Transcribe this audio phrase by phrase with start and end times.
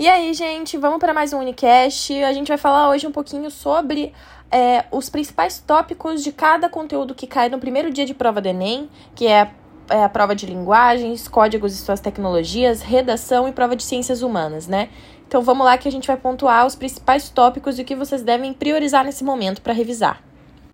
[0.00, 2.22] E aí, gente, vamos para mais um Unicast.
[2.22, 4.12] A gente vai falar hoje um pouquinho sobre
[4.48, 8.46] é, os principais tópicos de cada conteúdo que cai no primeiro dia de prova do
[8.46, 9.50] Enem, que é,
[9.90, 14.68] é a prova de linguagens, códigos e suas tecnologias, redação e prova de ciências humanas,
[14.68, 14.88] né?
[15.26, 18.22] Então vamos lá que a gente vai pontuar os principais tópicos e o que vocês
[18.22, 20.22] devem priorizar nesse momento para revisar.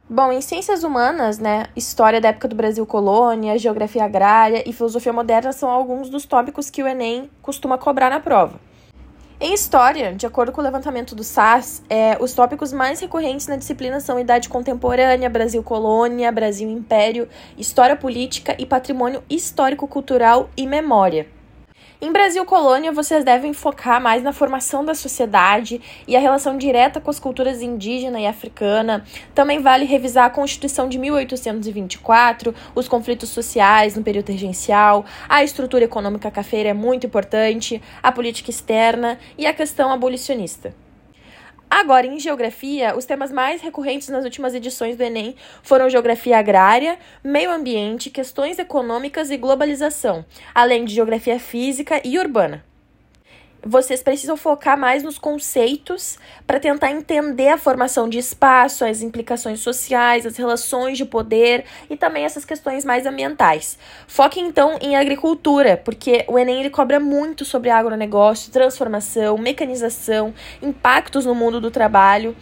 [0.06, 5.14] Bom, em ciências humanas, né, história da época do Brasil colônia, geografia agrária e filosofia
[5.14, 8.60] moderna são alguns dos tópicos que o Enem costuma cobrar na prova.
[9.40, 13.56] Em história, de acordo com o levantamento do SAS, é, os tópicos mais recorrentes na
[13.56, 21.26] disciplina são Idade Contemporânea, Brasil Colônia, Brasil Império, História Política e Patrimônio Histórico-Cultural e Memória.
[22.00, 27.00] Em Brasil Colônia, vocês devem focar mais na formação da sociedade e a relação direta
[27.00, 29.04] com as culturas indígena e africana.
[29.32, 35.84] Também vale revisar a Constituição de 1824, os conflitos sociais no período regencial, a estrutura
[35.84, 40.83] econômica cafeira é muito importante, a política externa e a questão abolicionista.
[41.76, 46.96] Agora, em geografia, os temas mais recorrentes nas últimas edições do Enem foram geografia agrária,
[47.22, 52.64] meio ambiente, questões econômicas e globalização, além de geografia física e urbana
[53.64, 59.60] vocês precisam focar mais nos conceitos para tentar entender a formação de espaço, as implicações
[59.60, 63.78] sociais, as relações de poder e também essas questões mais ambientais.
[64.06, 71.24] Foquem então em agricultura, porque o Enem ele cobra muito sobre agronegócio, transformação, mecanização, impactos
[71.24, 72.36] no mundo do trabalho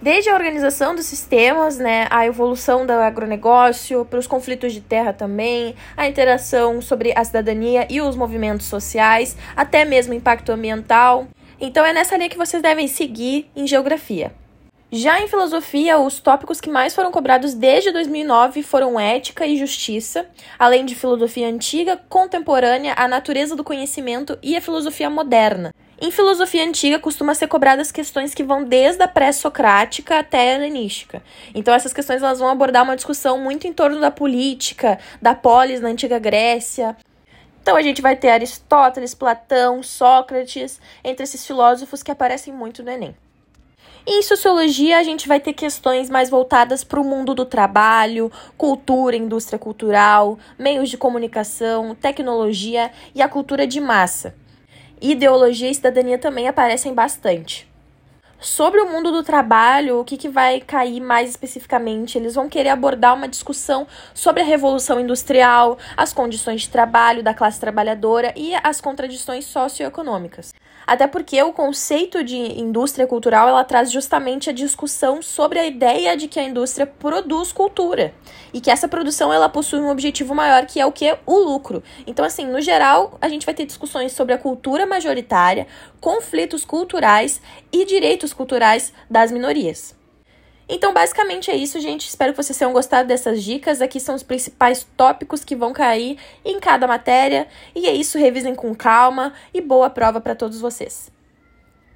[0.00, 5.12] desde a organização dos sistemas, né, a evolução do agronegócio, para os conflitos de terra
[5.12, 11.26] também, a interação sobre a cidadania e os movimentos sociais, até mesmo impacto ambiental.
[11.60, 14.32] Então é nessa linha que vocês devem seguir em geografia.
[14.90, 20.26] Já em filosofia, os tópicos que mais foram cobrados desde 2009 foram ética e justiça,
[20.58, 25.74] além de filosofia antiga, contemporânea, a natureza do conhecimento e a filosofia moderna.
[26.00, 31.20] Em filosofia antiga, costuma ser cobradas questões que vão desde a pré-socrática até a helenística.
[31.52, 35.80] Então, essas questões elas vão abordar uma discussão muito em torno da política, da polis
[35.80, 36.96] na antiga Grécia.
[37.60, 42.92] Então, a gente vai ter Aristóteles, Platão, Sócrates, entre esses filósofos que aparecem muito no
[42.92, 43.16] Enem.
[44.06, 49.16] Em sociologia, a gente vai ter questões mais voltadas para o mundo do trabalho, cultura,
[49.16, 54.32] indústria cultural, meios de comunicação, tecnologia e a cultura de massa
[55.00, 57.68] ideologia e cidadania também aparecem bastante.
[58.40, 62.16] Sobre o mundo do trabalho, o que, que vai cair mais especificamente?
[62.16, 67.34] Eles vão querer abordar uma discussão sobre a revolução industrial, as condições de trabalho da
[67.34, 70.54] classe trabalhadora e as contradições socioeconômicas.
[70.88, 76.16] Até porque o conceito de indústria cultural ela traz justamente a discussão sobre a ideia
[76.16, 78.14] de que a indústria produz cultura
[78.54, 81.82] e que essa produção ela possui um objetivo maior que é o que o lucro.
[82.06, 85.66] Então assim, no geral, a gente vai ter discussões sobre a cultura majoritária,
[86.00, 87.38] conflitos culturais
[87.70, 89.97] e direitos culturais das minorias.
[90.68, 92.06] Então, basicamente é isso, gente.
[92.08, 93.80] Espero que vocês tenham gostado dessas dicas.
[93.80, 97.48] Aqui são os principais tópicos que vão cair em cada matéria.
[97.74, 101.17] E é isso, revisem com calma e boa prova para todos vocês.